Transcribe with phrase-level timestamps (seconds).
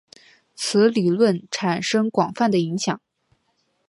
[0.55, 2.99] 此理论产生广泛的影响。